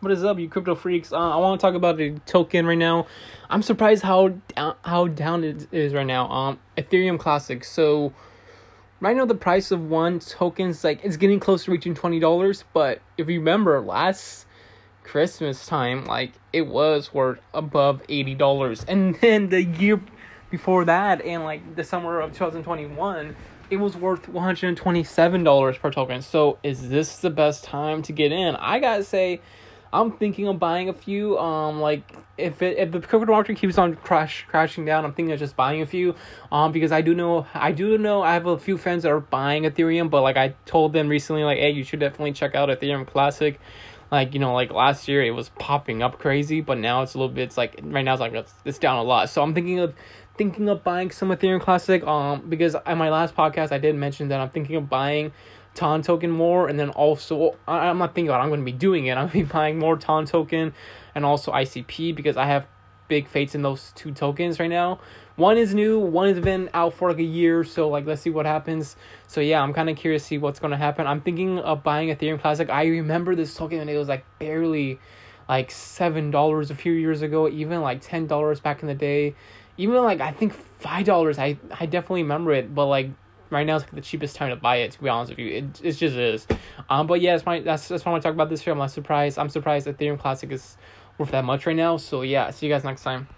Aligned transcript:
What 0.00 0.12
is 0.12 0.22
up, 0.24 0.38
you 0.38 0.50
crypto 0.50 0.74
freaks? 0.74 1.10
Uh, 1.10 1.16
I 1.16 1.36
want 1.38 1.58
to 1.58 1.66
talk 1.66 1.74
about 1.74 1.96
the 1.96 2.18
token 2.26 2.66
right 2.66 2.76
now. 2.76 3.06
I'm 3.48 3.62
surprised 3.62 4.02
how 4.02 4.28
down, 4.54 4.76
how 4.84 5.06
down 5.06 5.42
it 5.42 5.68
is 5.72 5.94
right 5.94 6.06
now. 6.06 6.28
Um, 6.28 6.58
Ethereum 6.76 7.18
Classic. 7.18 7.64
So, 7.64 8.12
right 9.00 9.16
now 9.16 9.24
the 9.24 9.34
price 9.34 9.70
of 9.70 9.88
one 9.88 10.18
token 10.18 10.68
is 10.68 10.84
like 10.84 11.00
it's 11.02 11.16
getting 11.16 11.40
close 11.40 11.64
to 11.64 11.70
reaching 11.70 11.94
twenty 11.94 12.20
dollars. 12.20 12.62
But 12.74 13.00
if 13.16 13.30
you 13.30 13.38
remember 13.38 13.80
last 13.80 14.44
Christmas 15.02 15.64
time, 15.64 16.04
like 16.04 16.32
it 16.52 16.66
was 16.66 17.14
worth 17.14 17.40
above 17.54 18.02
eighty 18.10 18.34
dollars, 18.34 18.84
and 18.86 19.14
then 19.22 19.48
the 19.48 19.62
year 19.62 19.98
before 20.50 20.84
that, 20.84 21.22
in 21.22 21.42
like 21.42 21.74
the 21.74 21.84
summer 21.84 22.20
of 22.20 22.32
two 22.32 22.40
thousand 22.40 22.64
twenty 22.64 22.84
one 22.84 23.34
it 23.68 23.78
was 23.78 23.96
worth 23.96 24.26
$127 24.26 25.80
per 25.80 25.90
token. 25.90 26.22
So 26.22 26.58
is 26.62 26.88
this 26.88 27.18
the 27.18 27.30
best 27.30 27.64
time 27.64 28.00
to 28.02 28.12
get 28.12 28.30
in? 28.30 28.54
I 28.54 28.78
gotta 28.78 29.02
say, 29.02 29.40
I'm 30.00 30.12
thinking 30.12 30.46
of 30.48 30.58
buying 30.58 30.88
a 30.88 30.92
few. 30.92 31.38
Um, 31.38 31.80
like 31.80 32.16
if 32.36 32.60
it 32.60 32.76
if 32.78 32.92
the 32.92 33.00
crypto 33.00 33.26
market 33.32 33.56
keeps 33.56 33.78
on 33.78 33.94
crash 33.96 34.44
crashing 34.48 34.84
down, 34.84 35.04
I'm 35.04 35.14
thinking 35.14 35.32
of 35.32 35.38
just 35.38 35.56
buying 35.56 35.82
a 35.82 35.86
few. 35.86 36.14
Um, 36.52 36.72
because 36.72 36.92
I 36.92 37.00
do 37.00 37.14
know 37.14 37.46
I 37.54 37.72
do 37.72 37.96
know 37.96 38.22
I 38.22 38.34
have 38.34 38.46
a 38.46 38.58
few 38.58 38.76
friends 38.76 39.04
that 39.04 39.12
are 39.12 39.20
buying 39.20 39.64
Ethereum, 39.64 40.10
but 40.10 40.22
like 40.22 40.36
I 40.36 40.54
told 40.66 40.92
them 40.92 41.08
recently, 41.08 41.44
like, 41.44 41.58
hey, 41.58 41.70
you 41.70 41.84
should 41.84 42.00
definitely 42.00 42.32
check 42.32 42.54
out 42.54 42.68
Ethereum 42.68 43.06
Classic. 43.06 43.58
Like 44.10 44.34
you 44.34 44.40
know, 44.40 44.54
like 44.54 44.72
last 44.72 45.08
year 45.08 45.22
it 45.22 45.32
was 45.32 45.48
popping 45.58 46.02
up 46.02 46.18
crazy, 46.18 46.60
but 46.60 46.78
now 46.78 47.02
it's 47.02 47.14
a 47.14 47.18
little 47.18 47.34
bit. 47.34 47.44
It's 47.44 47.56
like 47.56 47.80
right 47.82 48.04
now 48.04 48.12
it's 48.14 48.20
like 48.20 48.32
it's, 48.32 48.54
it's 48.64 48.78
down 48.78 48.98
a 48.98 49.02
lot. 49.02 49.30
So 49.30 49.42
I'm 49.42 49.54
thinking 49.54 49.80
of 49.80 49.94
thinking 50.36 50.68
of 50.68 50.84
buying 50.84 51.10
some 51.10 51.30
Ethereum 51.30 51.60
Classic. 51.60 52.04
Um, 52.04 52.48
because 52.48 52.76
in 52.86 52.98
my 52.98 53.10
last 53.10 53.34
podcast 53.34 53.72
I 53.72 53.78
did 53.78 53.94
mention 53.96 54.28
that 54.28 54.40
I'm 54.40 54.50
thinking 54.50 54.76
of 54.76 54.88
buying 54.88 55.32
TON 55.74 56.02
token 56.02 56.30
more, 56.30 56.68
and 56.68 56.78
then 56.78 56.90
also 56.90 57.56
I, 57.68 57.86
am 57.86 57.98
not 57.98 58.14
thinking 58.14 58.28
about. 58.28 58.40
It, 58.40 58.44
I'm 58.44 58.48
going 58.48 58.60
to 58.60 58.64
be 58.64 58.72
doing 58.72 59.06
it. 59.06 59.12
I'm 59.18 59.28
going 59.28 59.44
to 59.44 59.48
be 59.48 59.52
buying 59.52 59.78
more 59.78 59.96
TON 59.96 60.26
token, 60.26 60.74
and 61.14 61.24
also 61.24 61.52
ICP 61.52 62.14
because 62.14 62.36
I 62.36 62.46
have 62.46 62.66
big 63.08 63.28
fates 63.28 63.54
in 63.54 63.62
those 63.62 63.92
two 63.94 64.12
tokens 64.12 64.58
right 64.58 64.70
now. 64.70 65.00
One 65.36 65.58
is 65.58 65.74
new, 65.74 65.98
one 65.98 66.28
has 66.28 66.40
been 66.40 66.70
out 66.72 66.94
for 66.94 67.10
like 67.10 67.18
a 67.18 67.22
year, 67.22 67.62
so 67.62 67.88
like 67.88 68.06
let's 68.06 68.22
see 68.22 68.30
what 68.30 68.46
happens. 68.46 68.96
So 69.26 69.40
yeah, 69.40 69.62
I'm 69.62 69.74
kind 69.74 69.90
of 69.90 69.96
curious 69.96 70.22
to 70.22 70.28
see 70.28 70.38
what's 70.38 70.60
to 70.60 70.76
happen. 70.76 71.06
I'm 71.06 71.20
thinking 71.20 71.58
of 71.58 71.82
buying 71.82 72.08
Ethereum 72.08 72.40
Classic. 72.40 72.70
I 72.70 72.86
remember 72.86 73.34
this 73.34 73.54
token 73.54 73.80
and 73.80 73.90
it 73.90 73.98
was 73.98 74.08
like 74.08 74.24
barely 74.38 74.98
like 75.48 75.70
seven 75.70 76.30
dollars 76.30 76.70
a 76.70 76.74
few 76.74 76.92
years 76.92 77.22
ago, 77.22 77.48
even 77.48 77.82
like 77.82 78.00
ten 78.00 78.26
dollars 78.26 78.60
back 78.60 78.82
in 78.82 78.88
the 78.88 78.94
day. 78.94 79.34
Even 79.76 80.02
like 80.02 80.20
I 80.20 80.32
think 80.32 80.54
five 80.78 81.04
dollars. 81.04 81.38
I 81.38 81.58
I 81.78 81.86
definitely 81.86 82.22
remember 82.22 82.52
it, 82.52 82.74
but 82.74 82.86
like 82.86 83.10
right 83.50 83.64
now 83.64 83.76
it's 83.76 83.84
like 83.84 83.94
the 83.94 84.00
cheapest 84.00 84.36
time 84.36 84.50
to 84.50 84.56
buy 84.56 84.76
it. 84.76 84.92
To 84.92 85.02
be 85.02 85.08
honest 85.08 85.30
with 85.30 85.38
you, 85.38 85.48
it 85.48 85.80
it 85.82 85.92
just 85.92 86.16
is. 86.16 86.46
Um, 86.88 87.06
but 87.06 87.20
yeah, 87.20 87.32
that's 87.32 87.46
my 87.46 87.60
that's 87.60 87.88
that's 87.88 88.04
why 88.04 88.10
I 88.10 88.12
want 88.12 88.22
to 88.22 88.28
talk 88.28 88.34
about 88.34 88.48
this 88.48 88.62
here. 88.62 88.72
I'm 88.72 88.78
not 88.78 88.90
surprised. 88.90 89.38
I'm 89.38 89.48
surprised 89.48 89.86
Ethereum 89.86 90.18
Classic 90.18 90.50
is 90.50 90.76
worth 91.18 91.30
that 91.30 91.44
much 91.44 91.66
right 91.66 91.76
now. 91.76 91.96
So 91.96 92.22
yeah, 92.22 92.50
see 92.50 92.66
you 92.66 92.72
guys 92.72 92.84
next 92.84 93.02
time. 93.02 93.28